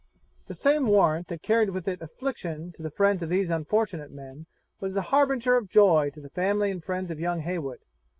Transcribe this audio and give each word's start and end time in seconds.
The 0.47 0.55
same 0.55 0.87
warrant 0.87 1.27
that 1.27 1.43
carried 1.43 1.69
with 1.69 1.87
it 1.87 2.01
affliction 2.01 2.71
to 2.71 2.81
the 2.81 2.89
friends 2.89 3.21
of 3.21 3.29
these 3.29 3.51
unfortunate 3.51 4.09
men, 4.09 4.47
was 4.79 4.95
the 4.95 5.03
harbinger 5.13 5.55
of 5.57 5.69
joy 5.69 6.09
to 6.09 6.19
the 6.19 6.29
family 6.31 6.71
and 6.71 6.83
friends 6.83 7.11
of 7.11 7.19
young 7.19 7.41
Heywood. 7.41 7.77